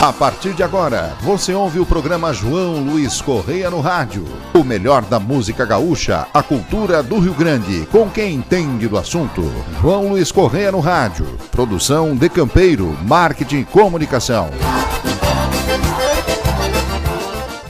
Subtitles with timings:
[0.00, 4.24] A partir de agora, você ouve o programa João Luiz Correia no rádio.
[4.54, 9.42] O melhor da música gaúcha, a cultura do Rio Grande, com quem entende do assunto.
[9.80, 11.26] João Luiz Correia no rádio.
[11.50, 14.50] Produção de Campeiro, marketing e comunicação.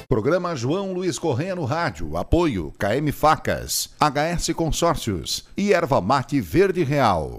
[0.07, 2.17] Programa João Luiz Correia no rádio.
[2.17, 7.39] Apoio KM Facas, HS Consórcios e Erva Mate Verde Real.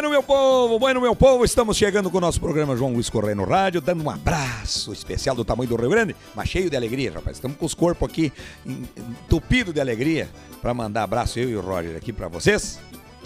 [0.00, 3.34] Bueno, meu povo, bueno, meu povo, estamos chegando com o nosso programa João Luiz Correia
[3.34, 7.12] no Rádio, dando um abraço especial do tamanho do Rio Grande, mas cheio de alegria,
[7.12, 7.36] rapaz.
[7.36, 8.32] Estamos com os corpos aqui
[8.64, 10.30] entupidos de alegria
[10.62, 12.80] para mandar abraço eu e o Roger aqui para vocês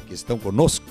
[0.09, 0.85] que estão conosco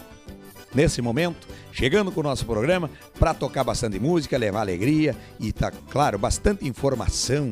[0.73, 2.89] nesse momento, chegando com o nosso programa
[3.19, 7.51] para tocar bastante música, levar alegria e tá claro, bastante informação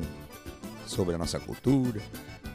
[0.88, 2.00] sobre a nossa cultura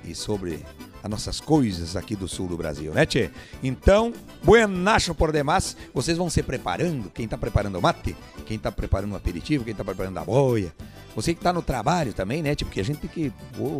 [0.06, 0.64] e sobre
[1.06, 3.30] as nossas coisas aqui do sul do Brasil, né, Tchê?
[3.62, 8.70] Então, buenacho por demais, vocês vão se preparando, quem tá preparando o mate, quem tá
[8.70, 10.74] preparando o aperitivo, quem tá preparando a boia,
[11.14, 12.64] você que tá no trabalho também, né, Tchê?
[12.64, 13.32] Porque a gente tem que,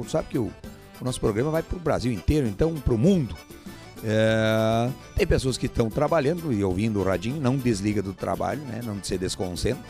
[0.09, 0.51] sabe que o,
[1.01, 3.37] o nosso programa vai pro Brasil inteiro, então pro mundo.
[4.05, 8.81] É, tem pessoas que estão trabalhando e ouvindo o radinho, não desliga do trabalho, né?
[8.85, 9.83] Não se desconcentre,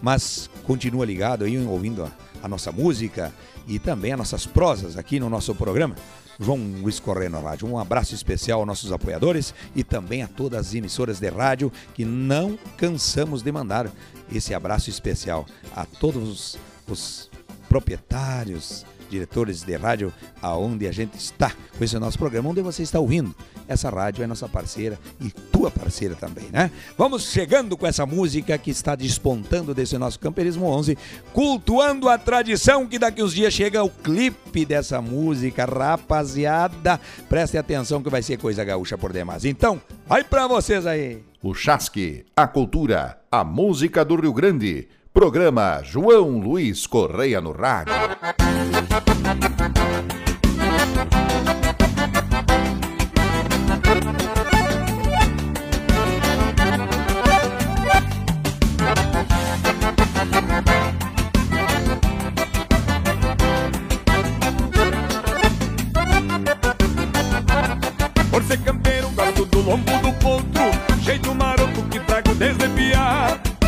[0.00, 2.10] mas continua ligado aí ouvindo a,
[2.42, 3.32] a nossa música
[3.66, 5.96] e também as nossas prosas aqui no nosso programa.
[6.38, 7.68] João Luiz Correia na Rádio.
[7.68, 12.04] Um abraço especial aos nossos apoiadores e também a todas as emissoras de rádio que
[12.04, 13.90] não cansamos de mandar
[14.32, 17.30] esse abraço especial a todos os, os
[17.68, 22.98] proprietários, diretores de rádio, aonde a gente está com esse nosso programa, onde você está
[22.98, 23.34] ouvindo.
[23.68, 26.70] Essa rádio é nossa parceira e tua parceira também, né?
[26.96, 30.96] Vamos chegando com essa música que está despontando desse nosso Camperismo 11,
[31.32, 37.00] cultuando a tradição que daqui uns dias chega o clipe dessa música, rapaziada.
[37.28, 39.44] Preste atenção que vai ser coisa gaúcha por demais.
[39.44, 41.22] Então, vai para vocês aí.
[41.42, 44.88] O Chasque, a cultura, a música do Rio Grande.
[45.12, 47.94] Programa João Luiz Correia no Rádio.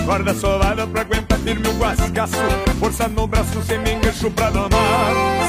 [0.08, 2.34] Guarda solada pra aguentar firme o guascaço
[2.80, 4.72] Força no braço, sem me engancho pra domar.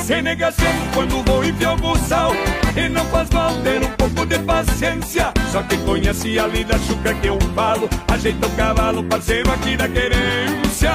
[0.04, 2.34] Sem negação quando vou enfiar o buçal
[2.76, 5.32] E não faz mal ter um pouco de paciência.
[5.50, 9.88] Só quem conhece a lida chuca que eu falo Ajeita o cavalo, parceiro aqui da
[9.88, 10.92] querência.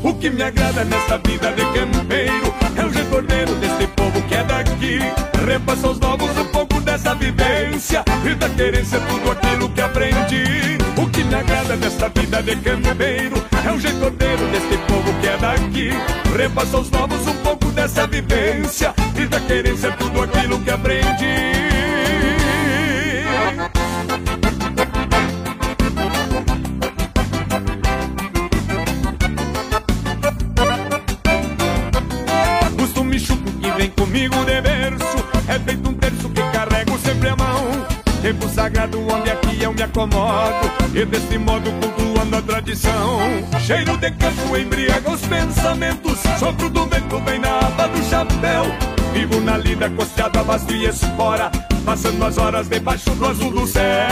[0.00, 4.44] O que me agrada nesta vida de campeiro É o retorneiro deste povo que é
[4.44, 5.00] daqui.
[5.44, 6.59] Repassa aos novos pouco
[6.90, 8.04] dessa vivência.
[8.28, 10.44] E da querência tudo aquilo que aprendi.
[10.96, 13.36] O que me agrada nesta vida de campeiro.
[13.64, 15.90] É o retorneiro deste povo que é daqui.
[16.36, 18.92] Repassa aos novos um pouco dessa vivência.
[19.16, 21.60] E da querência tudo aquilo que aprendi.
[33.96, 34.60] Comigo de
[38.30, 40.70] Tempo sagrado onde aqui eu me acomodo.
[40.94, 43.18] E desse modo cultuando a tradição.
[43.58, 46.20] Cheiro de campo embriaga os pensamentos.
[46.38, 48.66] Sopro do vento vem na aba do chapéu.
[49.12, 51.50] Vivo na lida costeada, vasto e espora.
[51.84, 54.06] Passando as horas debaixo do azul do céu.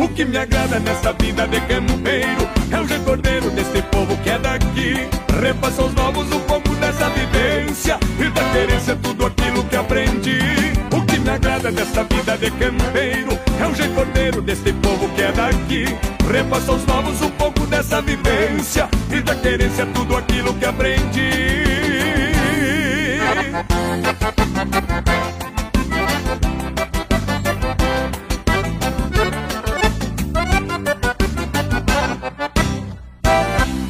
[0.00, 4.38] O que me agrada nessa vida de campeiro É o retorneiro desse povo que é
[4.40, 5.08] daqui.
[5.40, 10.83] Repassa aos novos um pouco dessa vivência E da querência tudo aquilo que aprendi
[11.24, 13.38] O que me agrada nessa vida de campeiro.
[13.58, 15.86] É o retorneiro desse povo que é daqui.
[16.30, 21.30] Repassa aos novos um pouco dessa vivência E da querência tudo aquilo que aprendi.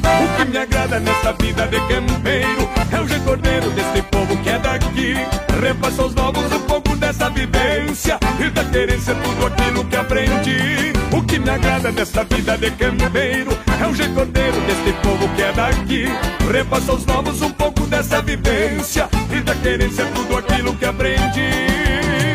[0.05, 4.59] O que me agrada nessa vida de campeiro É o retorneiro desse povo que é
[4.59, 5.15] daqui.
[5.61, 6.54] Repassa aos novos
[7.45, 10.93] um pouco dessa vivência E da querência tudo aquilo que aprendi.
[11.15, 13.51] O que me agrada nessa vida de campeiro
[13.81, 16.05] É o retorneiro desse povo que é daqui.
[16.51, 22.34] Repassa aos novos um pouco dessa vivência E da querência tudo aquilo que aprendi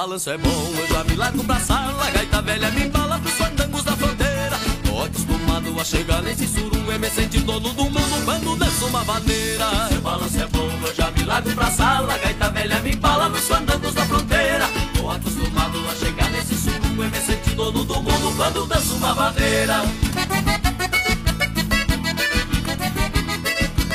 [0.00, 2.10] Balanço é bom, eu já me largo pra sala.
[2.10, 4.58] Gaita velha me embala pros fandangos da fronteira.
[4.82, 9.04] Tô acostumado a chegar nesse surungo e me sentir dono do mundo quando danço uma
[9.04, 9.88] vaneira.
[9.88, 12.16] Se o balanço é bom, eu já me largo pra sala.
[12.18, 14.66] Gaita velha me embala pros fandangos da fronteira.
[14.96, 19.12] Tô acostumado a chegar nesse surungo e me sentir dono do mundo quando danço uma
[19.12, 19.82] vaneira.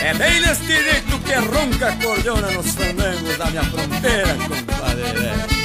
[0.06, 5.56] É bem nesse jeito que ronca a cordiona nos fandangos da minha fronteira, compadre.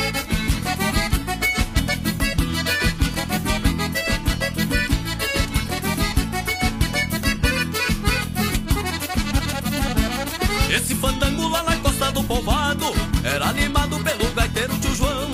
[13.23, 15.31] Era animado pelo gaiteiro tio João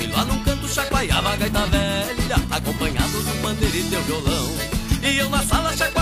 [0.00, 4.56] E lá no canto chacoalhava a gaita velha Acompanhado de um pandeirito e um violão
[5.02, 5.97] E eu na sala chacoalhava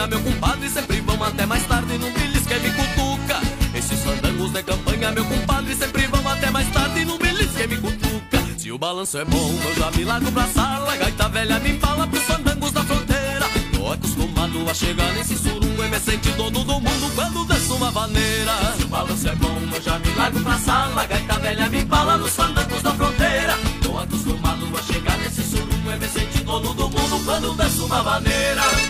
[0.00, 1.98] campanha, meu compadre Sempre vão até mais tarde.
[1.98, 3.40] Num bilis que me cutuca.
[3.74, 7.04] Esses fandangos de campanha, meu compadre Sempre vão até mais tarde.
[7.04, 8.40] Num bilis que me cutuca.
[8.56, 10.96] Se o balanço é bom, eu já me largo pra sala.
[10.96, 13.46] Gaita velha me embala pros fandangos da fronteira.
[13.74, 17.90] Tô acostumado a chegar nesse surungo E me sente dono do mundo quando desço uma
[17.90, 18.52] vaneira.
[18.76, 21.06] Se o balanço é bom, eu já me largo pra sala.
[21.06, 23.58] Gaita velha me embala nos fandangos da fronteira.
[23.82, 28.02] Tô acostumado a chegar nesse surungo E me sente dono do mundo quando desço uma
[28.02, 28.89] vaneira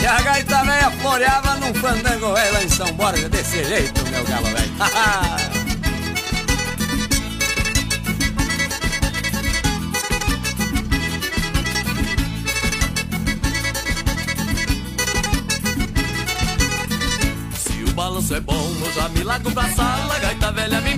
[0.00, 4.46] E a gaita velha floreava num fandango velho em São Borja Desse jeito, meu galo
[4.46, 4.68] velho.
[17.98, 20.97] Balanço é bom, eu já me largo pra sala Gaita velha me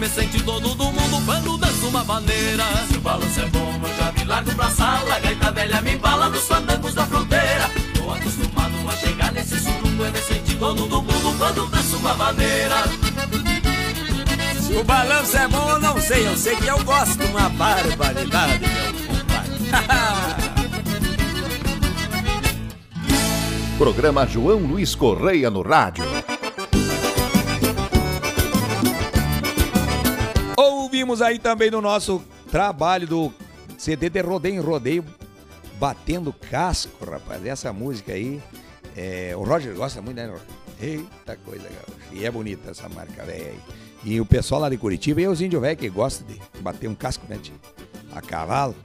[0.00, 3.96] me sente todo do mundo quando danço uma maneira Se o balanço é bom, eu
[3.96, 5.20] já me largo pra sala.
[5.20, 7.70] Gaita velha me embala pros fandangos da fronteira.
[7.94, 12.14] Tô acostumado a chegar nesse surungo E me sente todo do mundo quando danço uma
[12.14, 12.76] maneira
[14.58, 18.58] Se o balanço é bom, eu não sei, eu sei que eu gosto uma barbaridade,
[18.60, 19.50] meu compadre.
[23.76, 26.04] Programa João Luiz Correia no rádio.
[31.20, 33.32] Aí também no nosso trabalho do
[33.76, 35.04] CD de Rodeio em Rodeio,
[35.78, 37.44] Batendo Casco, rapaz.
[37.44, 38.40] Essa música aí,
[38.96, 40.32] é, o Roger gosta muito, né?
[40.80, 41.66] Eita coisa.
[42.12, 43.58] E é bonita essa marca velha aí.
[44.04, 46.94] E o pessoal lá de Curitiba e os índios velhos que gostam de bater um
[46.94, 47.38] casco, né?
[48.14, 48.76] A cavalo.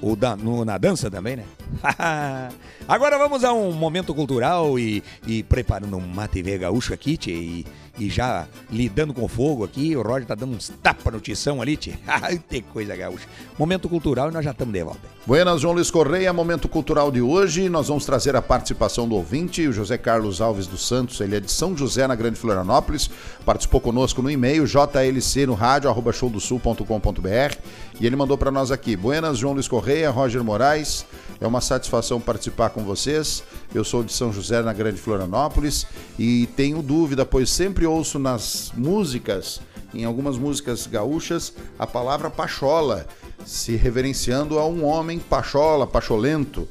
[0.00, 1.44] Ou da, no, na dança também, né?
[2.86, 7.66] Agora vamos a um momento cultural e, e preparando uma TV gaúcho aqui, tchê, e,
[7.98, 9.96] e já lidando com fogo aqui.
[9.96, 11.94] O Roger tá dando uns tapas no tição ali, tchê.
[12.48, 13.26] Tem coisa gaúcha.
[13.58, 15.00] Momento cultural e nós já estamos de volta.
[15.26, 17.68] Buenas, João Luiz Correia, momento cultural de hoje.
[17.68, 21.20] Nós vamos trazer a participação do ouvinte, o José Carlos Alves dos Santos.
[21.20, 23.08] Ele é de São José, na Grande Florianópolis.
[23.44, 27.56] Participou conosco no e-mail jlc no rádio, arroba showdosul.com.br.
[28.00, 31.06] E ele mandou para nós aqui: Buenas, João Luiz Correia, Roger Moraes.
[31.40, 33.42] É uma satisfação participar com vocês.
[33.74, 35.86] Eu sou de São José, na Grande Florianópolis,
[36.18, 39.60] e tenho dúvida, pois sempre ouço nas músicas,
[39.92, 43.06] em algumas músicas gaúchas, a palavra pachola,
[43.44, 46.68] se reverenciando a um homem pachola, pacholento,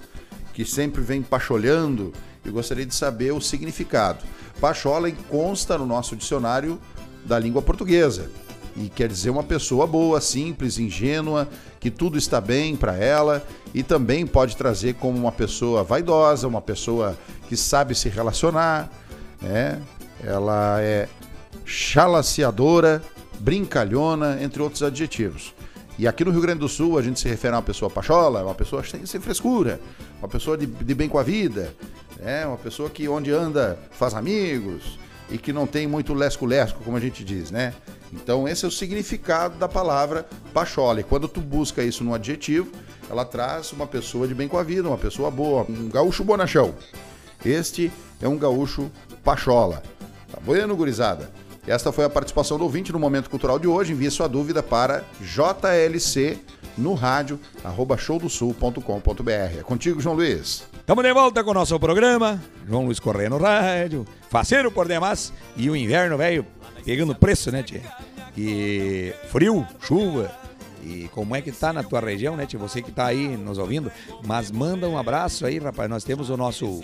[0.54, 2.14] que sempre vem pacholhando.
[2.46, 4.24] E gostaria de saber o significado.
[4.60, 6.80] Pachola consta no nosso dicionário
[7.26, 8.30] da língua portuguesa
[8.76, 11.48] e quer dizer uma pessoa boa, simples, ingênua,
[11.80, 16.62] que tudo está bem para ela e também pode trazer como uma pessoa vaidosa, uma
[16.62, 17.18] pessoa
[17.48, 18.90] que sabe se relacionar,
[19.42, 19.82] né?
[20.26, 21.08] Ela é
[21.66, 23.02] chalaciadora,
[23.40, 25.54] brincalhona, entre outros adjetivos.
[25.98, 28.44] E aqui no Rio Grande do Sul a gente se refere a uma pessoa pachola,
[28.44, 29.80] uma pessoa sem frescura,
[30.20, 31.74] uma pessoa de, de bem com a vida,
[32.20, 34.98] é uma pessoa que onde anda faz amigos,
[35.30, 37.74] e que não tem muito lesco-lesco, como a gente diz, né?
[38.12, 41.00] Então esse é o significado da palavra pachola.
[41.00, 42.72] E quando tu busca isso no adjetivo,
[43.10, 46.76] ela traz uma pessoa de bem com a vida, uma pessoa boa, um gaúcho bonachão.
[47.44, 48.92] Este é um gaúcho
[49.24, 49.82] pachola.
[50.34, 51.30] Tá bueno, gurizada?
[51.68, 53.94] Esta foi a participação do ouvinte no Momento Cultural de hoje.
[53.94, 56.40] Envie sua dúvida para JLC
[56.76, 59.32] no rádio, arroba showdosul.com.br.
[59.60, 60.68] É contigo, João Luiz.
[60.74, 62.42] Estamos de volta com o nosso programa.
[62.68, 64.08] João Luiz Correia no rádio.
[64.28, 65.32] Faceiro por demais.
[65.56, 66.48] E o inverno, velho,
[66.84, 67.84] pegando preço, né, tia?
[68.36, 70.32] E frio, chuva.
[70.84, 72.58] E como é que tá na tua região, né, tia?
[72.58, 73.92] Você que tá aí nos ouvindo.
[74.26, 75.88] Mas manda um abraço aí, rapaz.
[75.88, 76.82] Nós temos o nosso,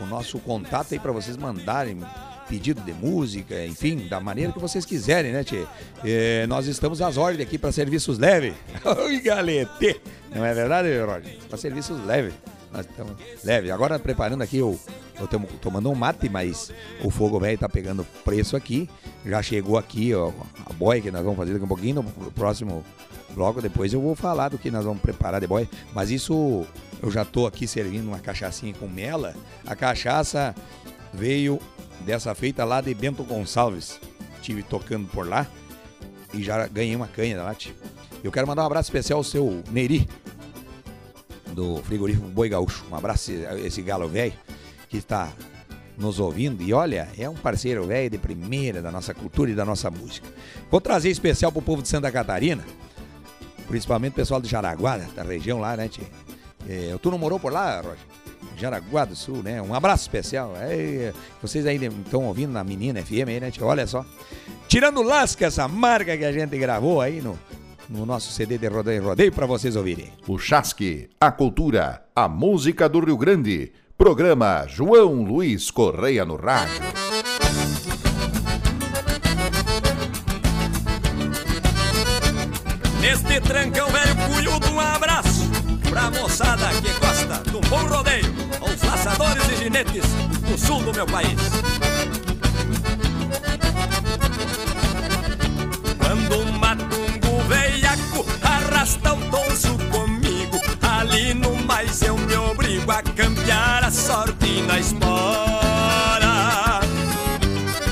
[0.00, 2.02] o nosso contato aí para vocês mandarem
[2.52, 5.64] pedido de música, enfim, da maneira que vocês quiserem, né, Tchê?
[6.04, 8.52] É, nós estamos às ordens aqui para serviços leves.
[9.06, 9.98] Oi, galete!
[10.34, 11.38] Não é verdade, Roger?
[11.48, 12.34] Para serviços leves.
[12.70, 13.70] Nós estamos leve.
[13.70, 14.78] Agora preparando aqui, eu,
[15.30, 16.70] tô tomando um mate, mas
[17.02, 18.86] o fogo velho tá pegando preço aqui.
[19.24, 20.30] Já chegou aqui, ó,
[20.66, 22.84] a boia que nós vamos fazer daqui um pouquinho, no próximo
[23.34, 25.66] bloco, depois eu vou falar do que nós vamos preparar de boia.
[25.94, 26.66] Mas isso,
[27.02, 29.34] eu já tô aqui servindo uma cachaçinha com mela.
[29.66, 30.54] A cachaça
[31.12, 31.60] veio
[32.00, 34.00] dessa feita lá de Bento Gonçalves.
[34.40, 35.46] Tive tocando por lá
[36.34, 37.66] e já ganhei uma canha da Nath.
[38.24, 40.08] Eu quero mandar um abraço especial ao seu Neri,
[41.52, 42.84] do frigorífico Boi Gaúcho.
[42.90, 43.32] Um abraço
[43.64, 44.32] esse galo velho
[44.88, 45.32] que está
[45.96, 46.62] nos ouvindo.
[46.62, 50.28] E olha, é um parceiro velho de primeira da nossa cultura e da nossa música.
[50.70, 52.64] Vou trazer especial para o povo de Santa Catarina,
[53.68, 56.06] principalmente o pessoal de Jaraguá, da região lá, né, tia?
[56.68, 57.98] É, tu não morou por lá, Roger?
[58.62, 59.60] Jaraguá do Sul, né?
[59.60, 60.54] Um abraço especial.
[60.56, 63.52] É, vocês ainda estão ouvindo na Menina FM aí, né?
[63.60, 64.06] Olha só.
[64.68, 67.36] Tirando lasca essa marca que a gente gravou aí no,
[67.88, 70.12] no nosso CD de Rodeio Rodeio para vocês ouvirem.
[70.28, 73.72] O Chasque, a cultura, a música do Rio Grande.
[73.98, 76.82] Programa João Luiz Correia no Rádio.
[83.00, 85.50] Neste trancão velho cunhudo, um abraço
[85.92, 88.24] pra moçada que gosta do bom rodeio,
[88.80, 90.04] laçadores e ginetes
[90.48, 91.38] do sul do meu país.
[95.98, 103.02] Quando um matungo veiaco arrasta o tonso comigo, ali no mais eu me obrigo a
[103.02, 106.80] cambiar a sorte na espora.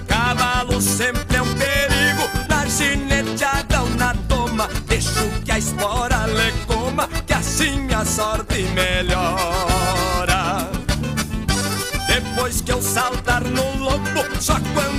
[0.06, 6.52] Cavalo sempre é um perigo, na gineteada ou na toma, deixo que a espora lhe
[6.66, 9.69] coma, que assim a sorte melhora.
[14.40, 14.89] Só quando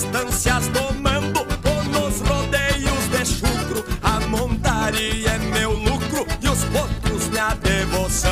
[0.00, 3.84] estâncias do mando ou nos rodeios de chucro.
[4.02, 8.30] A montaria é meu lucro e os potros minha devoção.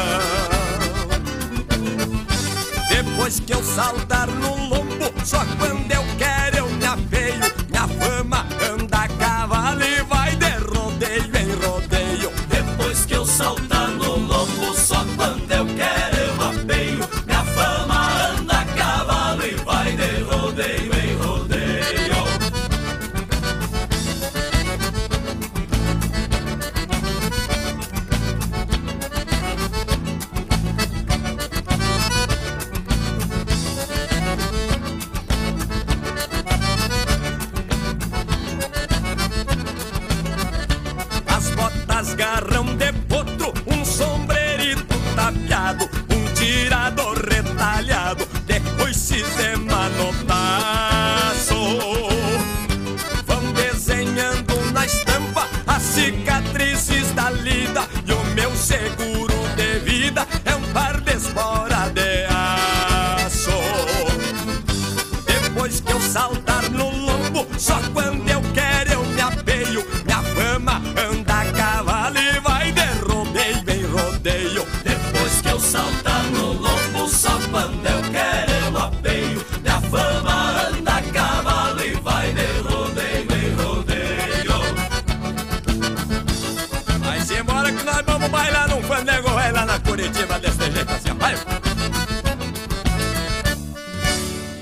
[2.89, 5.78] Depois que eu saltar no lombo, só quando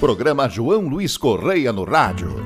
[0.07, 2.46] Programa João Luiz Correia no rádio.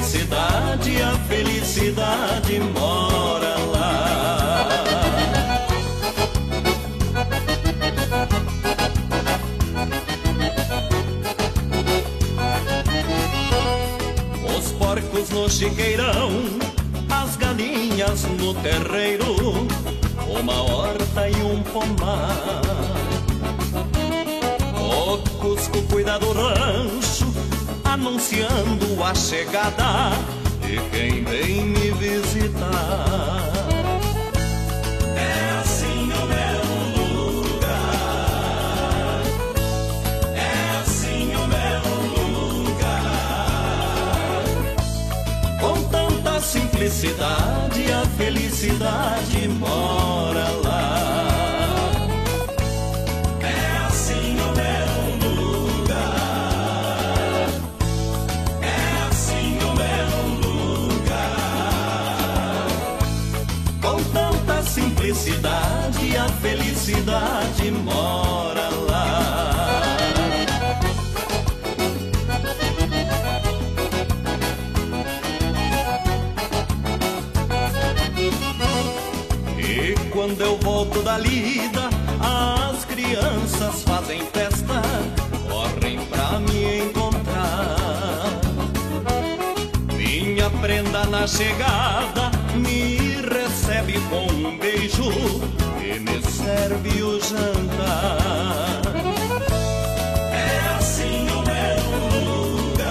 [0.00, 4.30] Simplicidade, a felicidade mora lá.
[15.32, 16.30] no chiqueirão,
[17.08, 19.68] as galinhas no terreiro,
[20.26, 22.62] uma horta e um pomar.
[24.76, 27.19] O Cusco cuida do rancho,
[27.92, 30.12] anunciando a chegada
[30.60, 33.50] de quem vem me visitar.
[35.16, 36.62] É assim o meu
[37.24, 39.22] lugar,
[40.36, 41.82] é assim o meu
[42.62, 43.10] lugar.
[45.60, 50.69] Com tanta simplicidade, a felicidade mora lá.
[66.90, 69.96] Felicidade mora lá.
[79.58, 81.88] E quando eu volto da lida,
[82.20, 84.82] as crianças fazem festa,
[85.48, 88.40] correm pra me encontrar.
[89.96, 92.89] Minha prenda na chegada recebe
[94.08, 95.10] com um beijo
[95.80, 98.80] e me serve o jantar.
[100.32, 101.78] É assim o meu
[102.24, 102.86] lugar.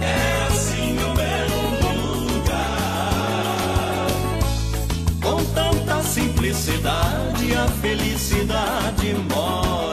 [0.00, 1.48] É assim o meu
[2.32, 2.60] lugar.
[5.22, 9.89] Com tanta simplicidade, a felicidade mora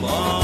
[0.00, 0.39] felicidade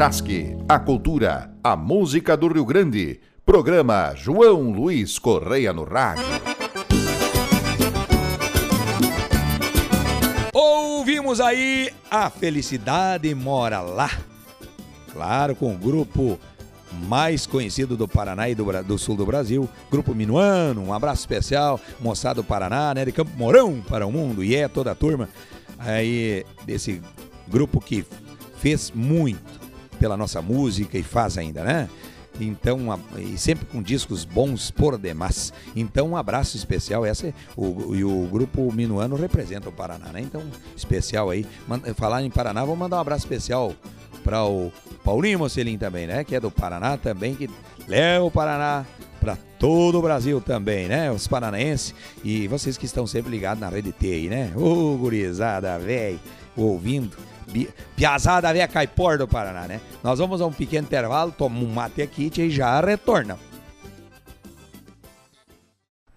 [0.00, 3.20] Chasque, a cultura, a música do Rio Grande.
[3.44, 6.24] Programa João Luiz Correia no rádio.
[10.54, 14.10] Ouvimos aí A Felicidade Mora Lá.
[15.12, 16.40] Claro, com o grupo
[17.06, 20.82] mais conhecido do Paraná e do, do sul do Brasil, Grupo Minuano.
[20.82, 23.04] Um abraço especial, moçada do Paraná, né?
[23.04, 24.42] De Campo Mourão para o mundo.
[24.42, 25.28] E é toda a turma
[25.78, 27.02] aí desse
[27.46, 28.06] grupo que
[28.60, 29.59] fez muito,
[30.00, 31.88] pela nossa música e faz ainda, né?
[32.40, 32.78] Então,
[33.18, 35.52] e sempre com discos bons por demais.
[35.76, 37.04] Então, um abraço especial.
[37.04, 40.20] Essa é o, e o grupo Minuano representa o Paraná, né?
[40.22, 40.42] Então,
[40.76, 41.44] especial aí.
[41.96, 43.74] Falar em Paraná, vou mandar um abraço especial
[44.24, 44.72] para o
[45.04, 46.24] Paulinho Mocelin também, né?
[46.24, 47.50] Que é do Paraná também, que
[47.86, 48.86] leva o Paraná
[49.20, 51.12] para todo o Brasil também, né?
[51.12, 54.52] Os paranaenses e vocês que estão sempre ligados na Rede T aí, né?
[54.56, 56.18] Ô, gurizada, velho,
[56.56, 57.16] ouvindo.
[57.96, 59.80] Piazada velha caipor do Paraná, né?
[60.02, 63.38] Nós vamos a um pequeno intervalo, tomar um mate aqui e já retorna.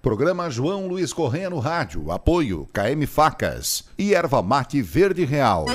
[0.01, 2.11] Programa João Luiz Correia no rádio.
[2.11, 5.65] Apoio KM Facas e Erva Mate Verde Real.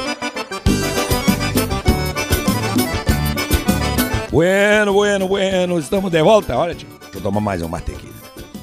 [4.31, 6.57] Bueno, bueno, bueno, estamos de volta.
[6.59, 8.17] Olha, tio, deixa eu tomar mais um mate aqui.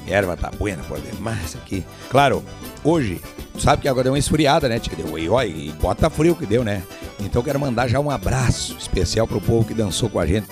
[0.06, 1.84] Erva tá buena por demais aqui.
[2.10, 2.42] Claro,
[2.84, 3.20] hoje,
[3.58, 4.80] sabe que agora deu uma esfriada, né?
[4.96, 6.82] Deu, e, ó, e bota frio que deu, né?
[7.20, 10.46] Então quero mandar já um abraço especial pro povo que dançou com a gente.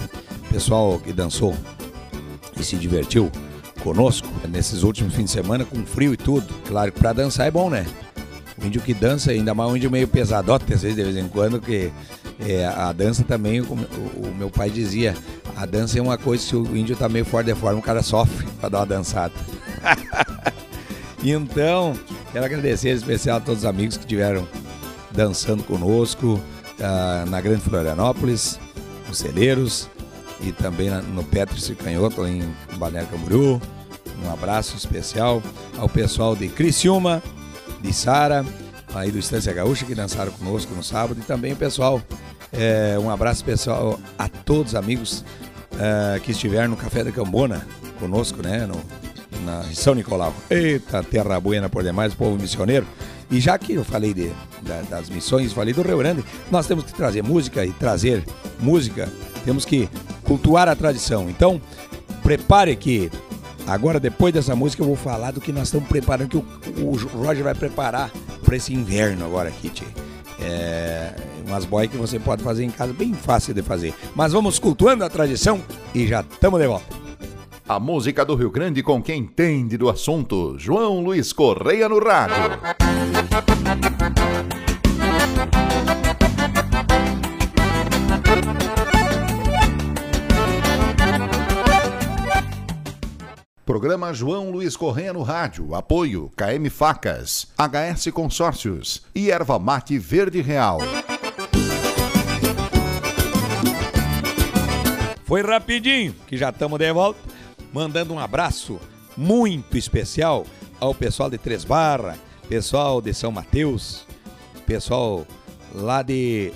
[0.51, 1.55] Pessoal que dançou
[2.59, 3.31] e se divertiu
[3.83, 6.53] conosco nesses últimos fins de semana com frio e tudo.
[6.67, 7.87] Claro que pra dançar é bom, né?
[8.63, 11.29] O índio que dança, ainda mais um índio meio pesadote, às vezes, de vez em
[11.29, 11.93] quando, que
[12.41, 15.15] é, a dança também, o- o meu pai dizia,
[15.57, 18.03] a dança é uma coisa, se o índio tá meio fora de forma, o cara
[18.03, 19.33] sofre pra dar uma dançada.
[21.23, 21.95] então,
[22.33, 24.47] quero agradecer em especial a todos os amigos que estiveram
[25.13, 26.41] dançando conosco
[26.81, 28.59] ah, na Grande Florianópolis,
[29.09, 29.89] nos Celeiros
[30.41, 32.43] e também na- no Petros e Canhoto, em
[32.77, 33.61] Balneário Camboriú.
[34.25, 35.43] Um abraço especial
[35.79, 37.23] ao pessoal de Criciúma,
[37.81, 38.45] de Sara,
[38.95, 42.01] aí do Estância Gaúcha, que dançaram conosco no sábado, e também o pessoal,
[42.53, 45.25] é, um abraço especial a todos os amigos
[45.79, 47.67] é, que estiveram no Café da Cambona
[47.99, 48.81] conosco, né, no,
[49.45, 50.35] na São Nicolau.
[50.51, 52.87] Eita, terra buena por demais, povo missioneiro.
[53.31, 54.31] E já que eu falei de,
[54.63, 58.25] da- das missões, falei do Rio Grande, nós temos que trazer música e trazer
[58.61, 59.09] música,
[59.45, 59.89] temos que
[60.25, 61.29] cultuar a tradição.
[61.29, 61.61] Então,
[62.23, 63.11] prepare que
[63.67, 66.45] agora, depois dessa música, eu vou falar do que nós estamos preparando, que o,
[66.83, 68.11] o Roger vai preparar
[68.45, 69.85] para esse inverno agora aqui, tchê.
[70.45, 71.15] É,
[71.47, 73.95] umas boias que você pode fazer em casa, bem fácil de fazer.
[74.15, 75.63] Mas vamos cultuando a tradição
[75.95, 77.05] e já estamos de volta.
[77.67, 80.57] A música do Rio Grande com quem entende do assunto.
[80.59, 82.61] João Luiz Correia no rádio.
[93.85, 95.75] Programa João Luiz Correia no rádio.
[95.75, 100.79] Apoio KM Facas, HS Consórcios e Erva Mate Verde Real.
[105.27, 107.21] Foi rapidinho, que já estamos de volta.
[107.75, 108.81] Mandando um abraço
[109.19, 110.47] muito especial
[110.81, 112.17] ao pessoal de Três Barra,
[112.49, 114.07] pessoal de São Mateus,
[114.67, 115.27] pessoal
[115.75, 116.55] lá de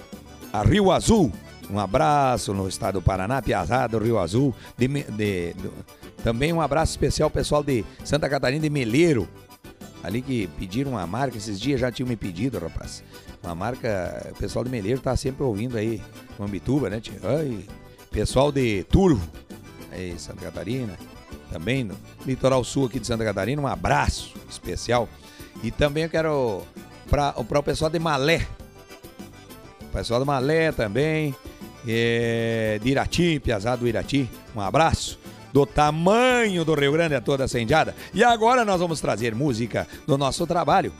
[0.67, 1.31] Rio Azul.
[1.71, 4.55] Um abraço no estado do Paraná, Piazada, Rio Azul.
[4.79, 5.98] De de- do-
[6.29, 9.27] também um abraço especial pessoal de Santa Catarina de Meleiro.
[10.05, 13.03] Ali que pediram uma marca, esses dias já tinham me pedido, rapaz.
[13.43, 16.03] Uma marca, o pessoal de Meleiro tá sempre ouvindo aí,
[16.39, 17.01] Mambituba, né?
[17.01, 17.15] tio?
[18.11, 19.27] Pessoal de Turvo,
[19.91, 20.99] aí Santa Catarina,
[21.51, 25.09] também no litoral sul aqui de Santa Catarina, um abraço especial.
[25.63, 26.63] E também eu quero
[27.09, 28.47] para o pessoal de Malé,
[29.81, 31.35] o pessoal do Malé também,
[31.89, 35.19] é, de Irati, Piazada do Irati, um abraço.
[35.53, 37.95] Do tamanho do Rio Grande a toda a Sendiada.
[38.13, 40.93] E agora nós vamos trazer música do nosso trabalho.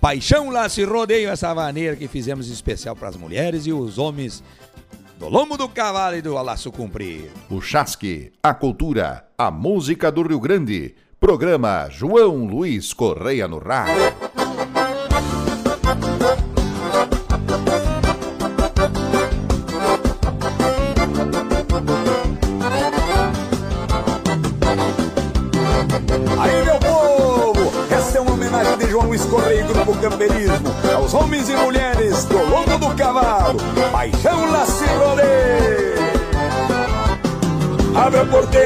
[0.00, 4.42] Paixão, Laço e Rodeio, essa vaneira que fizemos especial para as mulheres e os homens
[5.18, 7.30] do lombo do cavalo e do laço comprido.
[7.48, 10.94] O Chasque, a cultura, a música do Rio Grande.
[11.18, 14.23] Programa João Luiz Correia no rádio.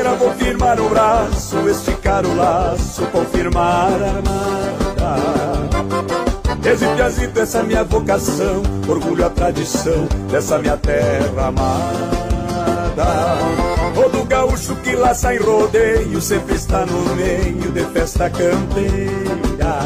[0.09, 5.19] A porteira, vou firmar o braço, esticar o laço, confirmar a armada.
[6.61, 13.39] Desde piazito, essa minha vocação, orgulho a tradição dessa minha terra amada.
[13.95, 19.79] Todo gaúcho que laça em rodeio sempre está no meio de festa campeira.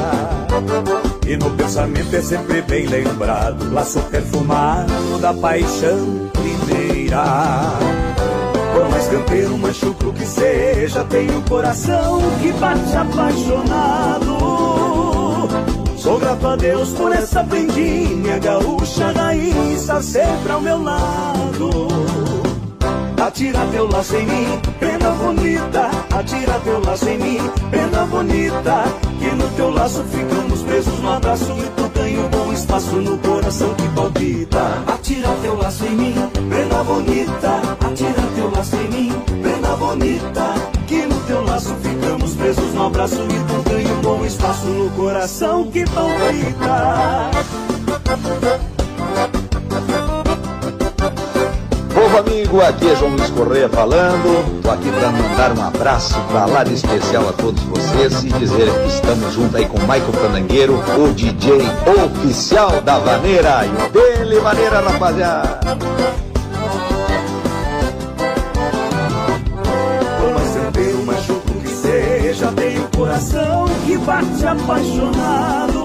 [1.27, 8.12] E no pensamento é sempre bem lembrado, laço perfumado da paixão primeira.
[8.73, 14.39] Por mais campeiro, machuco que seja, tenho um coração que bate apaixonado.
[15.97, 21.89] Sou grato a Deus por essa prendinha gaúcha raiz, está sempre ao meu lado.
[23.23, 27.39] atira teu laço em mim, prenda bonita, atira teu laço em mim,
[27.71, 28.85] prenda bonita,
[29.21, 33.17] que no teu laço ficamos presos no abraço e tu tem um bom espaço no
[33.19, 34.83] coração que palpita.
[34.89, 36.15] Atira teu laço em mim,
[36.49, 37.72] prenda bonita,
[42.43, 47.31] presos no abraço e tem um bom espaço no coração que palpita.
[51.95, 54.61] Povo amigo, aqui é João Luiz Correia falando.
[54.61, 58.73] Tô aqui para mandar um abraço pra lá de especial a todos vocês e dizer
[58.73, 61.61] que estamos juntos aí com o Michael Candangueiro, o DJ
[62.05, 63.61] oficial da Vaneira.
[63.67, 65.61] E dele, Vaneira, rapaziada.
[73.13, 75.85] Coração que bate apaixonado.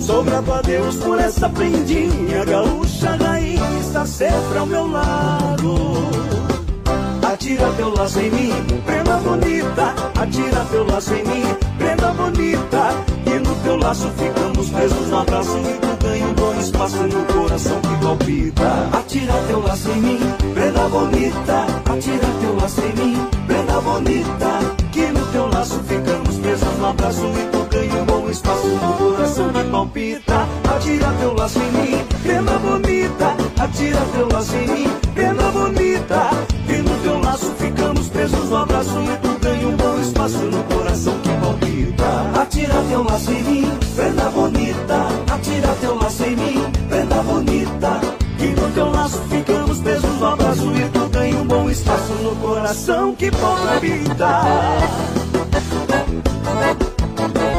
[0.00, 5.76] Sou grato a Deus por essa prendinha gaúcha rainha está sempre ao meu lado.
[7.22, 8.52] Atira teu laço em mim,
[8.84, 9.94] prenda bonita.
[10.20, 11.44] Atira teu laço em mim,
[11.78, 12.90] prenda bonita.
[13.26, 17.24] E no teu laço ficamos presos no abraço e tu ganha um bom espaço no
[17.32, 18.88] coração que palpita.
[18.98, 20.20] Atira teu laço em mim,
[20.52, 21.66] prenda bonita.
[21.88, 24.79] Atira teu laço em mim, prenda bonita.
[26.80, 30.48] No abraço e tu ganha um bom espaço no coração que palpita.
[30.74, 33.36] Atira teu laço em mim, prenda bonita.
[33.62, 36.30] Atira teu laço em mim, prenda bonita.
[36.66, 40.64] Que no teu laço ficamos presos no abraço e tu ganha um bom espaço no
[40.64, 42.40] coração que palpita.
[42.40, 45.06] Atira teu laço em mim, prenda bonita.
[45.30, 48.00] Atira teu laço em mim, prenda bonita.
[48.38, 52.34] Que no teu laço ficamos presos no abraço e tu ganha um bom espaço no
[52.36, 55.19] coração que palpita.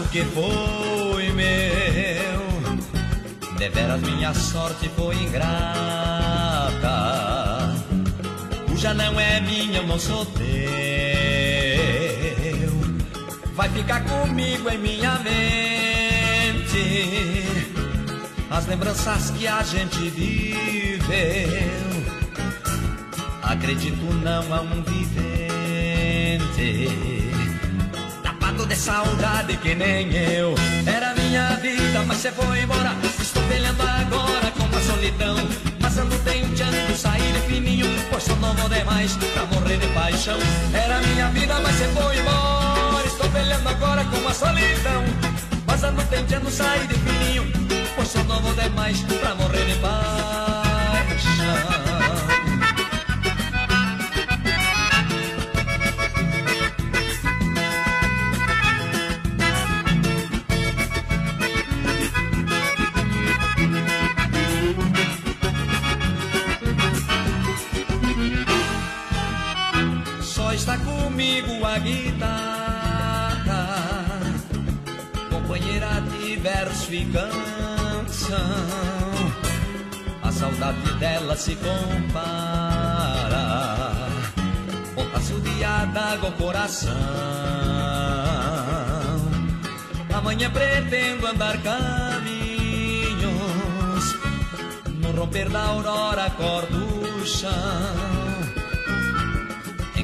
[0.00, 2.40] Abraço que foi meu.
[3.58, 6.68] Deveras minha sorte foi ingrata.
[8.66, 10.40] Tu já não é minha, não sou teu.
[13.54, 16.70] Vai ficar comigo em minha mente.
[18.50, 21.10] As lembranças que a gente viveu.
[23.42, 26.00] Acredito não a um vivente
[28.50, 30.56] Tapado de saudade que nem eu.
[30.84, 32.96] Era minha vida, mas você foi embora.
[33.20, 35.36] Estou peleando agora com a solidão.
[35.80, 40.38] Mas ando tentando sair de fininho Pois sou novo demais pra morrer de paixão.
[40.74, 43.06] Era minha vida, mas você foi embora.
[43.06, 45.04] Estou peleando agora com a solidão.
[45.64, 47.44] Mas ando tentando sair de fininho
[47.94, 50.00] Pois sou novo demais pra morrer de paixão
[71.40, 72.36] comigo a guitarra,
[75.30, 78.38] companheira de verso e canção.
[80.22, 82.26] A saudade dela se compara,
[84.94, 86.90] botasse o dia d'água ao coração.
[90.12, 92.34] Amanhã pretendo andar caminhos,
[94.98, 98.19] no romper da aurora acordo o chão.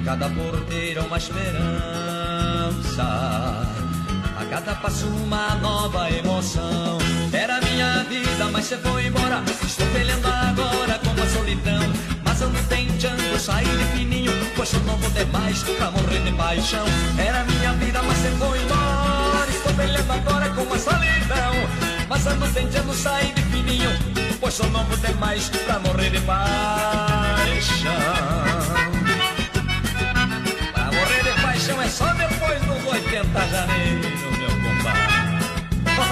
[0.07, 3.03] Cada porteira uma esperança,
[4.39, 6.99] a cada passo uma nova emoção.
[7.33, 9.43] Era minha vida, mas você foi embora.
[9.67, 11.81] Estou peleando agora com a solidão.
[12.25, 16.31] Mas ando tentando sair de fininho, pois eu não vou ter mais pra morrer de
[16.37, 16.85] paixão.
[17.19, 19.51] Era minha vida, mas você foi embora.
[19.51, 21.53] Estou peleando agora com a solidão.
[22.09, 23.91] Mas ando tentando sair de fininho,
[24.39, 26.47] pois eu não vou ter mais pra morrer de paixão.
[33.17, 34.05] 80 janeiro,
[34.37, 35.17] meu compadre.
[35.99, 36.03] Oh,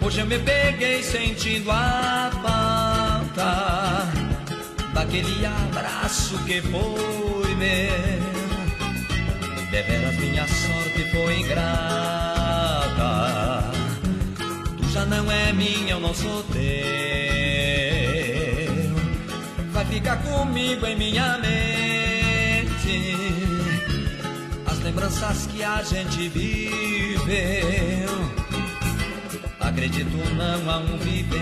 [0.00, 0.06] oh.
[0.06, 4.08] hoje eu me peguei sentindo a falta
[4.94, 8.22] daquele abraço que foi meu.
[9.70, 13.41] Deveras minha sorte foi ingrata.
[14.92, 16.62] Já não é minha, eu não sou teu.
[19.72, 23.16] Vai ficar comigo em minha mente.
[24.66, 28.02] As lembranças que a gente viveu
[29.72, 31.32] acredito não há um vivente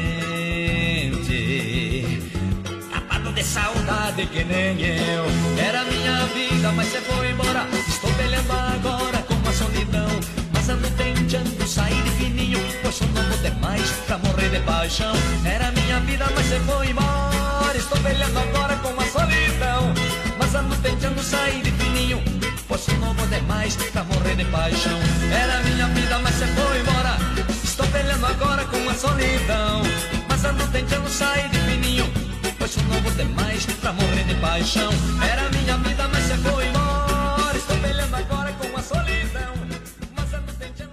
[2.92, 5.24] Tapado de saudade que nem eu
[5.58, 10.08] Era minha vida, mas você foi embora Estou velhando agora com a solidão
[10.52, 14.60] Mas ando tentando sair de fininho Pois eu não vou ter mais pra morrer de
[14.60, 15.12] paixão.
[15.44, 17.76] Era minha vida, mas você foi embora.
[17.76, 19.94] Estou velhando agora com a solidão.
[20.38, 22.22] Mas ando tentando sair de fininho.
[22.68, 24.98] Pois eu não vou ter mais pra morrer de paixão.
[25.32, 27.16] Era minha vida, mas você foi embora.
[27.64, 29.82] Estou velhando agora com a solidão.
[30.28, 32.10] Mas ando tentando sair de fininho.
[32.58, 34.90] Pois eu não vou ter mais pra morrer de paixão.
[35.22, 36.79] Era minha vida, mas você foi embora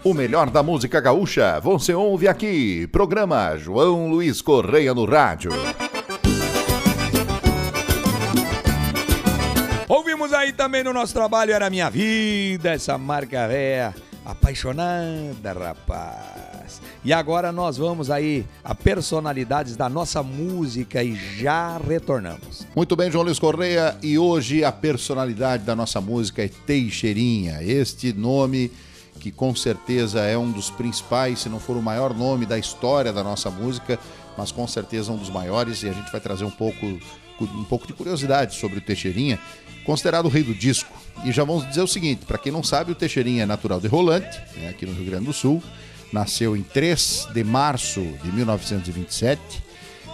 [0.07, 2.87] O melhor da música gaúcha, você ouve aqui.
[2.93, 5.51] Programa João Luiz Correia no Rádio.
[9.85, 13.93] Ouvimos aí também no nosso trabalho Era Minha Vida, essa marca véia
[14.25, 16.81] apaixonada, rapaz.
[17.03, 22.65] E agora nós vamos aí a personalidades da nossa música e já retornamos.
[22.73, 27.61] Muito bem, João Luiz Correia, e hoje a personalidade da nossa música é Teixeirinha.
[27.61, 28.71] Este nome
[29.27, 33.11] que com certeza é um dos principais, se não for o maior nome da história
[33.11, 33.99] da nossa música,
[34.37, 36.85] mas com certeza um dos maiores, e a gente vai trazer um pouco,
[37.41, 39.37] um pouco de curiosidade sobre o Teixeirinha,
[39.85, 40.89] considerado o rei do disco.
[41.25, 43.87] E já vamos dizer o seguinte, para quem não sabe, o Teixeirinha é natural de
[43.87, 45.61] Rolante, né, aqui no Rio Grande do Sul,
[46.13, 49.41] nasceu em 3 de março de 1927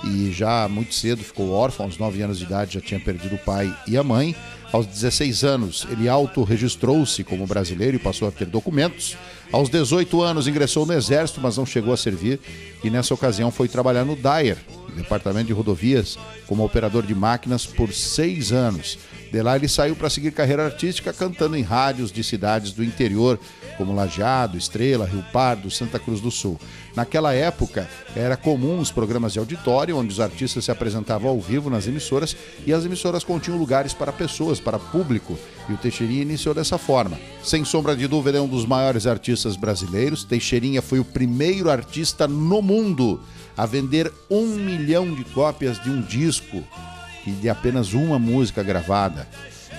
[0.05, 3.39] e já muito cedo ficou órfão, aos 9 anos de idade já tinha perdido o
[3.39, 4.35] pai e a mãe.
[4.73, 9.15] Aos 16 anos, ele autorregistrou-se como brasileiro e passou a ter documentos.
[9.51, 12.39] Aos 18 anos, ingressou no Exército, mas não chegou a servir.
[12.83, 14.57] E nessa ocasião foi trabalhar no DAER,
[14.95, 18.97] Departamento de Rodovias, como operador de máquinas por seis anos.
[19.31, 23.39] De lá ele saiu para seguir carreira artística cantando em rádios de cidades do interior,
[23.77, 26.59] como Lajeado, Estrela, Rio Pardo, Santa Cruz do Sul.
[26.95, 31.69] Naquela época, era comum os programas de auditório, onde os artistas se apresentavam ao vivo
[31.69, 35.37] nas emissoras e as emissoras continham lugares para pessoas, para público.
[35.67, 37.17] E o Teixeirinha iniciou dessa forma.
[37.43, 40.23] Sem sombra de dúvida, é um dos maiores artistas brasileiros.
[40.23, 43.19] Teixeirinha foi o primeiro artista no mundo
[43.57, 46.63] a vender um milhão de cópias de um disco
[47.25, 49.27] e de apenas uma música gravada,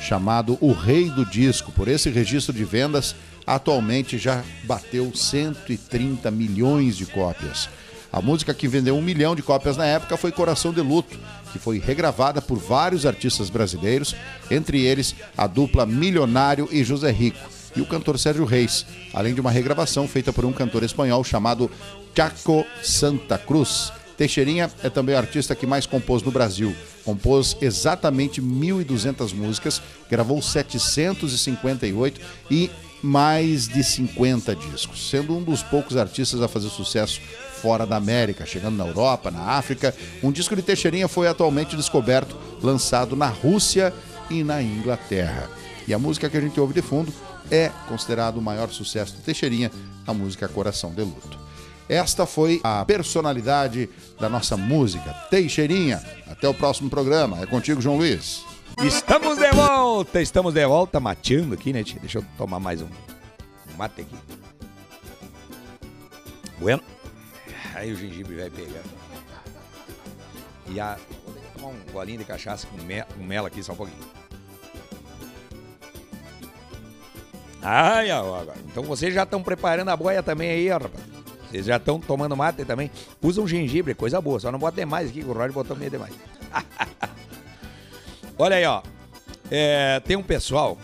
[0.01, 1.73] chamado O Rei do Disco.
[1.73, 3.15] Por esse registro de vendas,
[3.47, 7.69] atualmente já bateu 130 milhões de cópias.
[8.13, 11.19] A música que vendeu um milhão de cópias na época foi Coração de Luto,
[11.53, 14.15] que foi regravada por vários artistas brasileiros,
[14.51, 17.39] entre eles a dupla Milionário e José Rico,
[17.75, 21.69] e o cantor Sérgio Reis, além de uma regravação feita por um cantor espanhol chamado
[22.17, 23.93] Chaco Santa Cruz.
[24.17, 26.73] Teixeirinha é também o artista que mais compôs no Brasil.
[27.05, 32.71] Compôs exatamente 1.200 músicas, gravou 758 e
[33.05, 37.21] mais de 50 discos, sendo um dos poucos artistas a fazer sucesso
[37.61, 39.95] fora da América, chegando na Europa, na África.
[40.23, 43.93] Um disco de Teixeirinha foi atualmente descoberto, lançado na Rússia
[44.31, 45.51] e na Inglaterra.
[45.87, 47.13] E a música que a gente ouve de fundo
[47.51, 49.71] é considerado o maior sucesso de Teixeirinha,
[50.07, 51.39] a música Coração de Luto.
[51.87, 53.87] Esta foi a personalidade
[54.19, 56.03] da nossa música, Teixeirinha.
[56.27, 57.43] Até o próximo programa.
[57.43, 58.54] É contigo, João Luiz.
[58.83, 62.01] Estamos de volta, estamos de volta mateando aqui, né, tia?
[62.01, 64.17] Deixa eu tomar mais um, um mate aqui.
[66.59, 66.83] Bueno.
[67.75, 68.91] Aí o gengibre vai pegando.
[70.69, 70.97] E a.
[71.25, 73.99] Vou tomar um golinho de cachaça com, me, com mel aqui, só um pouquinho.
[77.63, 78.55] Ai, agora.
[78.67, 81.05] Então vocês já estão preparando a boia também aí, ó, rapaz.
[81.51, 82.91] Vocês já estão tomando mate também.
[83.23, 84.41] Usam gengibre, coisa boa.
[84.41, 86.13] Só não bota demais aqui, o Roger botou meio demais.
[88.39, 88.83] Olha aí, ó.
[89.51, 90.77] É, tem um pessoal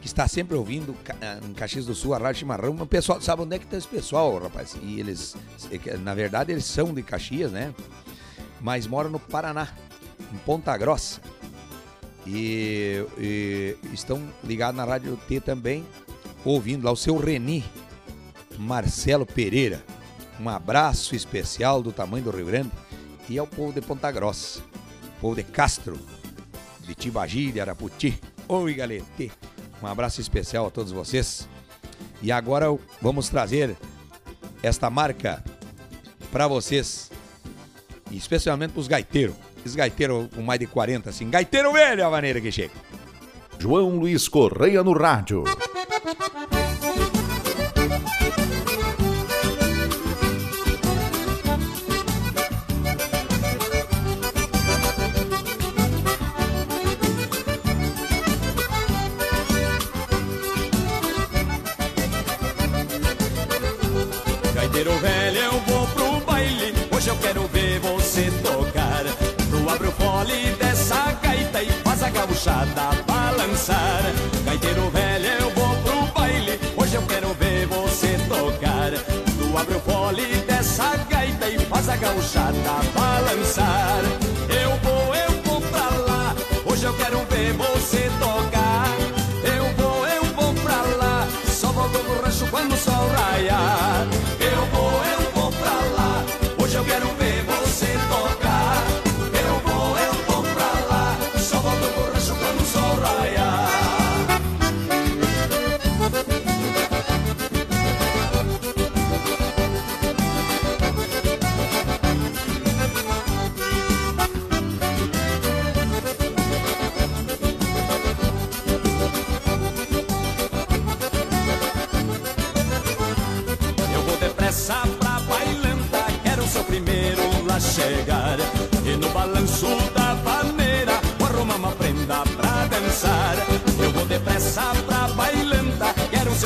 [0.00, 1.16] que está sempre ouvindo ca-
[1.48, 2.74] em Caxias do Sul a Rádio Chimarrão.
[2.74, 4.76] O pessoal sabe onde é que está esse pessoal, rapaz?
[4.82, 5.36] E eles,
[6.00, 7.74] na verdade, eles são de Caxias, né?
[8.60, 9.68] Mas moram no Paraná,
[10.32, 11.20] em Ponta Grossa.
[12.26, 15.86] E, e estão ligados na Rádio T também,
[16.44, 17.64] ouvindo lá o seu Reni
[18.58, 19.82] Marcelo Pereira.
[20.40, 22.70] Um abraço especial do tamanho do Rio Grande
[23.28, 24.60] e ao povo de Ponta Grossa,
[25.20, 25.98] povo de Castro,
[26.88, 28.18] de Tibagi, de Araputi.
[28.48, 29.30] Oi, galete.
[29.82, 31.46] Um abraço especial a todos vocês.
[32.22, 32.66] E agora
[33.02, 33.76] vamos trazer
[34.62, 35.44] esta marca
[36.32, 37.10] pra vocês.
[38.10, 39.36] Especialmente pros gaiteiros.
[39.58, 41.28] Esses gaiteiros com mais de 40, assim.
[41.28, 42.72] Gaiteiro velho a maneira que chega.
[43.58, 45.44] João Luiz Correia no rádio.
[72.38, 74.02] Gauchada balançar.
[74.44, 76.60] Gaiteiro velho, eu vou pro baile.
[76.76, 78.92] Hoje eu quero ver você tocar.
[78.92, 82.54] Tu abre o fole dessa gaita e faz a gauchada
[82.94, 84.27] balançar.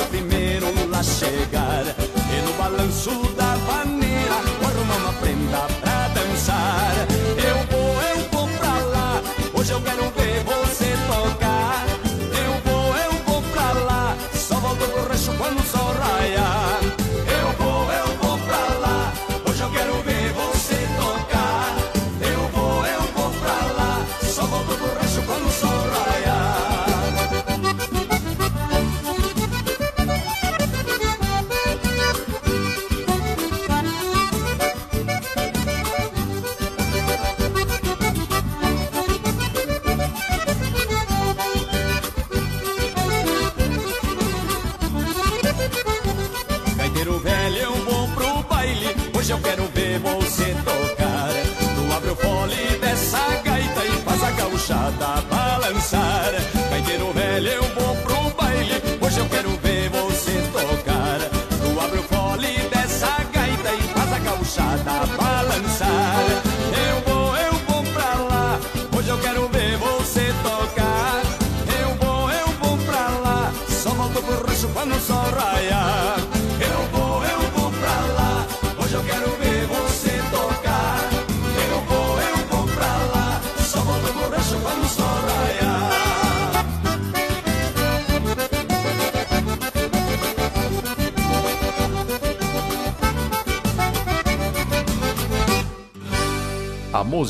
[0.07, 2.02] Primeiro lá chegar.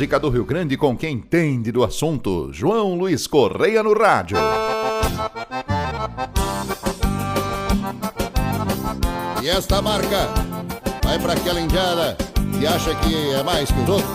[0.02, 2.52] Música do Rio Grande com quem entende do assunto.
[2.52, 4.36] João Luiz Correia no rádio.
[9.40, 10.28] E esta marca
[11.04, 12.16] vai para aquela indiada
[12.58, 14.10] que acha que é mais que os outros.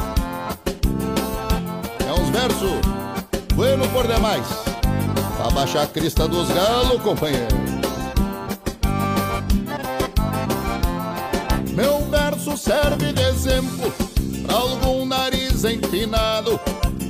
[2.06, 2.82] É uns versos
[3.56, 4.46] bueno por demais.
[5.38, 7.56] Pra baixar a crista dos galos, companheiro.
[11.74, 13.94] Meu verso serve de exemplo
[14.46, 15.37] pra algum nariz
[15.72, 16.60] empinado.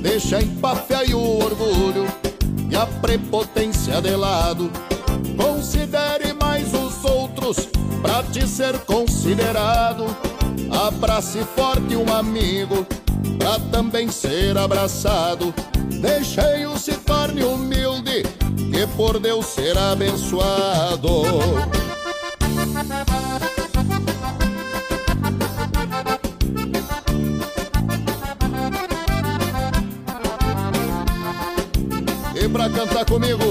[0.02, 2.06] Deixa empafia e o orgulho
[2.70, 4.70] e a prepotência de lado.
[5.36, 7.68] Considere mais os outros
[8.02, 10.04] pra te ser considerado.
[10.86, 12.86] Abrace forte um amigo
[13.38, 15.54] pra também ser abraçado.
[16.00, 18.22] Deixei-o se torne humilde,
[18.70, 21.22] que por Deus ser abençoado.
[32.98, 33.44] Cantar comigo,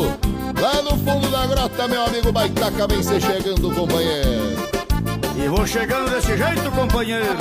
[0.59, 4.57] lá no fundo da grota, meu amigo Baitaca vem se chegando, companheiro.
[5.37, 7.37] E vou chegando desse jeito, companheiro.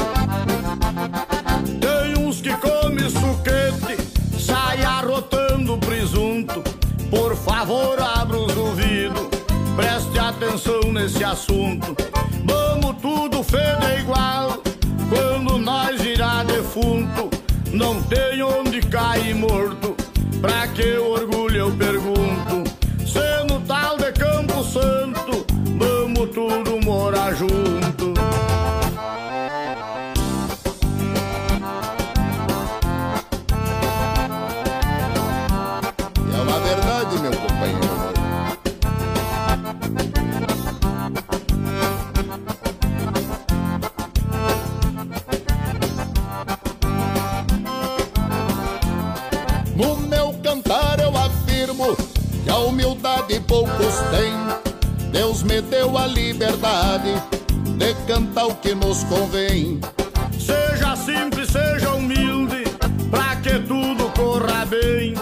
[1.80, 3.98] Tem uns que comem suquete,
[4.38, 6.62] sai arrotando presunto.
[7.10, 9.26] Por favor, abra os ouvidos,
[9.74, 11.96] preste atenção nesse assunto.
[12.44, 14.62] Vamos tudo feder igual,
[15.08, 17.30] quando nós virar defunto.
[17.72, 19.96] Não tem onde cair morto,
[20.40, 22.70] pra que orgulho eu pergunto.
[23.06, 25.46] Sendo tal de Campo Santo,
[25.78, 27.85] vamos tudo morar junto.
[55.16, 57.14] Deus me deu a liberdade
[57.78, 59.80] de cantar o que nos convém.
[60.38, 62.64] Seja simples, seja humilde,
[63.10, 65.14] pra que tudo corra bem.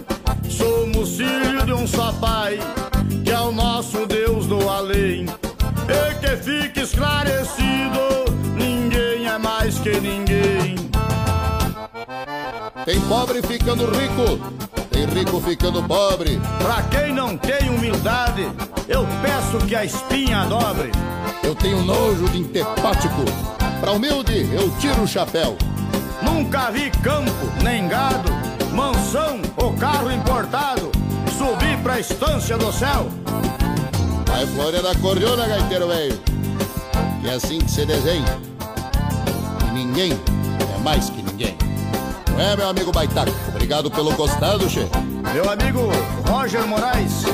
[0.48, 2.58] Somos filhos de um só pai,
[3.24, 5.26] que é o nosso Deus do além.
[5.88, 8.24] E que fique esclarecido,
[8.56, 10.76] ninguém é mais que ninguém.
[12.84, 14.63] Tem pobre ficando rico,
[14.94, 16.40] tem rico ficando pobre.
[16.58, 18.48] Pra quem não tem humildade,
[18.88, 20.92] eu peço que a espinha dobre.
[21.42, 23.24] Eu tenho nojo de intepático.
[23.80, 25.58] Pra humilde, eu tiro o chapéu.
[26.22, 27.32] Nunca vi campo,
[27.62, 28.30] nem gado,
[28.72, 30.90] mansão ou carro importado
[31.36, 33.08] subir pra estância do céu.
[34.28, 36.18] Vai Flória da Cordiona, gaiteiro velho.
[37.20, 38.38] Que é assim que se desenha.
[39.68, 41.56] E ninguém é mais que ninguém.
[42.30, 43.53] Não é, meu amigo Baitaca?
[43.64, 44.86] Obrigado pelo costado, che.
[45.32, 45.88] Meu amigo
[46.28, 47.24] Roger Moraes,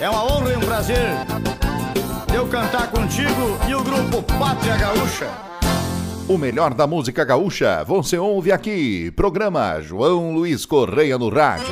[0.00, 1.08] é uma honra e um prazer
[2.32, 5.28] eu cantar contigo e o grupo Pátria Gaúcha.
[6.28, 9.10] O melhor da música gaúcha você ouve aqui.
[9.10, 11.66] Programa João Luiz Correia no Rádio.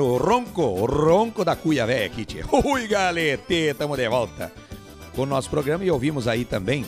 [0.00, 2.44] O ronco, o ronco da cuia velha aqui, tia.
[2.64, 4.52] Ui, galete, tamo de volta
[5.16, 6.86] com o nosso programa e ouvimos aí também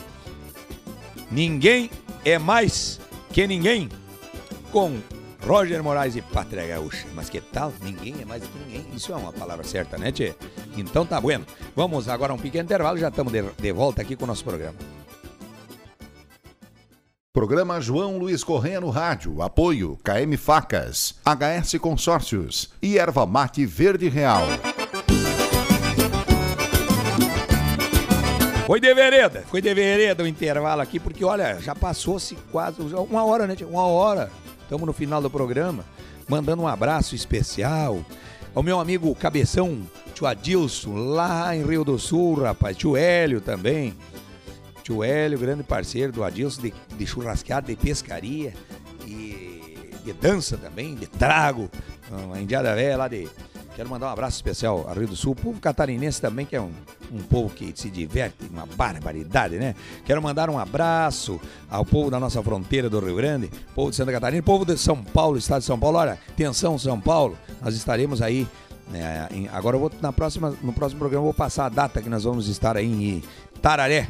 [1.31, 1.89] Ninguém
[2.23, 2.99] é mais
[3.31, 3.89] que ninguém
[4.71, 4.99] com
[5.45, 7.07] Roger Moraes e Pátria Gaúcha.
[7.13, 7.73] Mas que tal?
[7.81, 8.85] Ninguém é mais que ninguém.
[8.95, 10.35] Isso é uma palavra certa, né, tchê?
[10.77, 11.45] Então tá bueno.
[11.75, 14.43] Vamos agora a um pequeno intervalo já estamos de, de volta aqui com o nosso
[14.43, 14.75] programa.
[17.33, 19.41] Programa João Luiz Correia no Rádio.
[19.41, 24.43] Apoio KM Facas, HS Consórcios e Erva Mate Verde Real.
[28.71, 33.25] Foi de vereda, foi de vereda o intervalo aqui, porque olha, já passou-se quase uma
[33.25, 33.53] hora, né?
[33.69, 34.31] Uma hora.
[34.61, 35.83] Estamos no final do programa,
[36.25, 37.99] mandando um abraço especial
[38.55, 43.93] ao meu amigo Cabeção, tio Adilson, lá em Rio do Sul, rapaz, tio Hélio também.
[44.83, 48.53] Tio Hélio, grande parceiro do Adilson de, de churrasqueada, de pescaria
[49.05, 51.69] e de dança também, de trago.
[52.09, 53.27] Uma indiada velha lá de
[53.75, 56.61] Quero mandar um abraço especial a Rio do Sul, o povo catarinense também, que é
[56.61, 56.71] um,
[57.11, 59.75] um povo que se diverte, uma barbaridade, né?
[60.05, 64.11] Quero mandar um abraço ao povo da nossa fronteira do Rio Grande, povo de Santa
[64.11, 65.97] Catarina, povo de São Paulo, estado de São Paulo.
[65.97, 68.45] Olha, atenção, São Paulo, nós estaremos aí.
[68.89, 72.01] Né, em, agora eu vou, na próxima, no próximo programa, eu vou passar a data
[72.01, 73.23] que nós vamos estar aí em
[73.61, 74.09] Tararé,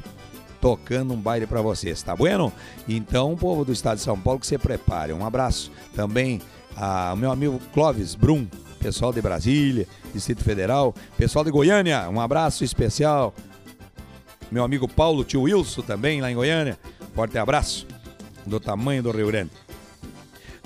[0.60, 2.52] tocando um baile para vocês, tá bueno?
[2.90, 5.14] Então, povo do estado de São Paulo, que se prepare.
[5.14, 6.42] Um abraço também
[6.76, 8.48] ao meu amigo Clóvis Brum,
[8.82, 13.34] pessoal de Brasília, Distrito Federal, pessoal de Goiânia, um abraço especial.
[14.52, 16.78] Meu amigo Paulo, tio Wilson também lá em Goiânia,
[17.14, 17.88] forte abraço
[18.46, 19.52] do tamanho do Rio Grande.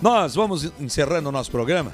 [0.02, 1.94] Nós vamos encerrando o nosso programa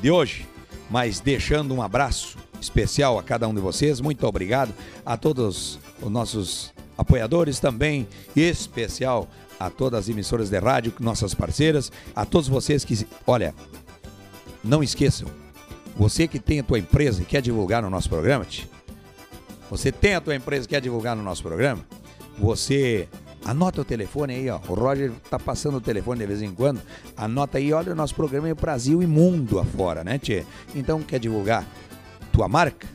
[0.00, 0.46] de hoje,
[0.90, 4.00] mas deixando um abraço especial a cada um de vocês.
[4.00, 4.72] Muito obrigado
[5.04, 9.28] a todos os nossos apoiadores também, especial
[9.60, 13.54] a todas as emissoras de rádio, nossas parceiras, a todos vocês que, olha,
[14.64, 15.28] não esqueçam,
[15.96, 18.46] você que tem a tua empresa e quer divulgar no nosso programa,
[19.70, 21.84] você tem a tua empresa e quer divulgar no nosso programa,
[22.38, 23.08] você
[23.44, 24.58] anota o telefone aí, ó.
[24.68, 26.80] O Roger tá passando o telefone de vez em quando.
[27.16, 30.44] Anota aí, olha o nosso programa é Brasil e mundo afora, né, Tchê?
[30.74, 31.64] Então quer divulgar
[32.32, 32.86] tua marca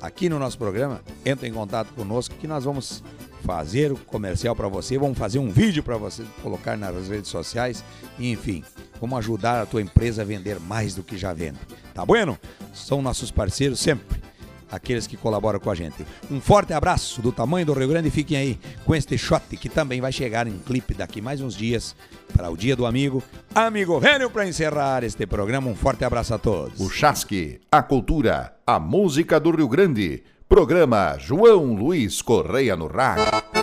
[0.00, 1.00] aqui no nosso programa?
[1.24, 3.02] Entra em contato conosco que nós vamos
[3.44, 7.84] fazer o comercial para você, vamos fazer um vídeo para você colocar nas redes sociais,
[8.18, 8.64] enfim,
[9.00, 11.58] vamos ajudar a tua empresa a vender mais do que já vende.
[11.94, 12.38] Tá bueno?
[12.72, 14.28] São nossos parceiros sempre
[14.70, 16.06] aqueles que colaboram com a gente.
[16.30, 18.10] Um forte abraço do tamanho do Rio Grande.
[18.10, 21.96] Fiquem aí com este shot que também vai chegar em clipe daqui mais uns dias
[22.36, 23.22] para o Dia do Amigo.
[23.54, 25.70] Amigo velho para encerrar este programa.
[25.70, 26.78] Um forte abraço a todos.
[26.80, 30.22] O Chasque, a cultura, a música do Rio Grande.
[30.48, 33.57] Programa João Luiz Correia no Rádio.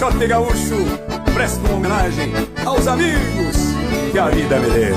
[0.00, 0.76] Shot gaúcho,
[1.34, 2.32] presto uma homenagem
[2.64, 3.54] aos amigos
[4.10, 4.96] que a vida me deu.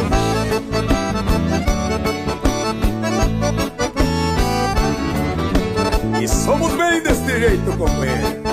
[6.21, 8.43] E somos bem deste jeito, companheiro.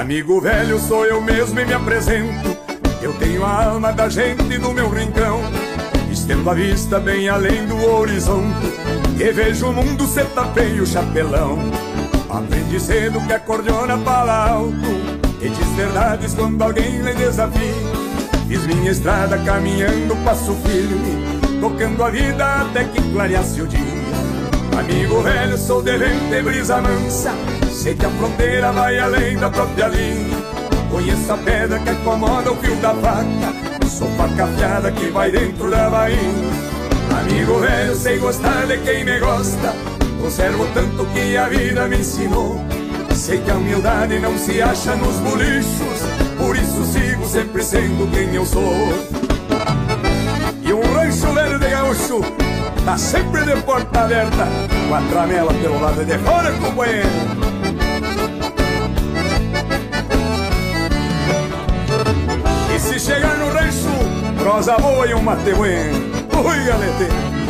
[0.00, 2.56] Amigo velho, sou eu mesmo e me apresento.
[3.02, 5.42] Eu tenho a alma da gente no meu rincão.
[6.10, 8.66] Estendo a vista bem além do horizonte.
[9.20, 11.58] E vejo o mundo ser tapeio chapelão.
[12.34, 14.90] Aprendi cedo que a cordiona fala alto.
[15.40, 17.72] E diz verdades quando alguém lhe desafia.
[18.48, 21.40] Fiz minha estrada caminhando passo firme.
[21.60, 24.04] Tocando a vida até que clareasse o dia.
[24.76, 27.32] Amigo velho, sou de vento e brisa mansa
[27.70, 30.36] Sei que a fronteira vai além da própria linha
[30.90, 35.70] Conheço a pedra que acomoda o fio da faca Sou faca afiada que vai dentro
[35.70, 36.18] da bainha
[37.20, 39.93] Amigo velho, sei gostar de quem me gosta
[40.24, 42.58] Conservo tanto que a vida me ensinou.
[43.14, 46.00] Sei que a humildade não se acha nos bolichos.
[46.38, 48.72] Por isso sigo sempre sendo quem eu sou.
[50.62, 52.20] E um rancho velho de gaúcho
[52.86, 54.48] Tá sempre de porta aberta
[54.88, 57.08] Com a tramela pelo lado de fora, companheiro.
[62.74, 65.98] E se chegar no rancho Prosa boa e um mate bueno
[66.32, 67.43] Ui, galete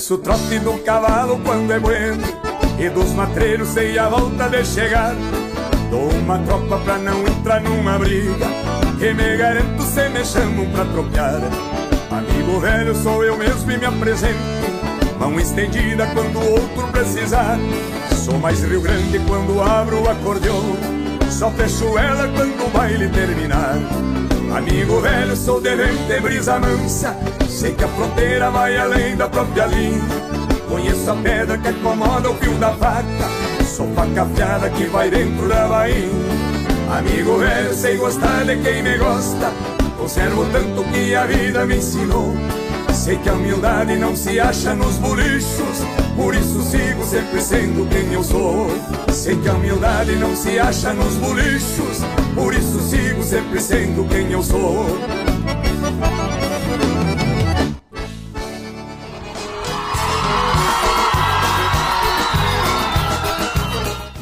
[0.00, 2.22] Conheço o trote do cavalo quando é bueno
[2.78, 5.14] E dos matreiros sei a volta de chegar
[5.90, 8.46] Dou uma tropa pra não entrar numa briga
[8.98, 11.42] E me garanto se me chamam pra trocar
[12.10, 14.38] Amigo velho sou eu mesmo e me apresento
[15.18, 17.58] Mão estendida quando o outro precisar
[18.24, 20.76] Sou mais Rio Grande quando abro o acordeão
[21.28, 23.76] Só fecho ela quando o baile terminar.
[24.56, 27.14] Amigo velho, sou de vento e brisa mansa
[27.60, 30.00] Sei que a fronteira vai além da própria linha.
[30.66, 33.04] Conheço a pedra que acomoda o fio da faca
[33.66, 36.08] Sou faca afiada que vai dentro da bainha.
[36.90, 39.52] Amigo velho, sei gostar de quem me gosta.
[39.98, 42.34] Conservo tanto que a vida me ensinou.
[42.94, 45.84] Sei que a humildade não se acha nos bolichos.
[46.16, 48.68] Por isso sigo sempre sendo quem eu sou.
[49.12, 51.98] Sei que a humildade não se acha nos bolichos.
[52.34, 54.86] Por isso sigo sempre sendo quem eu sou